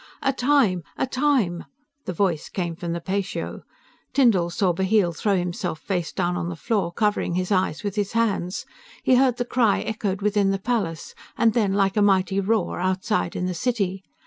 [0.23, 0.83] "A Time!
[0.97, 1.65] A Time!"
[2.05, 3.61] The voice came from the patio.
[4.13, 8.13] Tyndall saw Bheel throw himself face down on the floor, covering his eyes with his
[8.13, 8.65] hands.
[9.03, 13.35] He heard the cry echoed within the palace, and then like a mighty roar outside
[13.35, 14.03] in the city.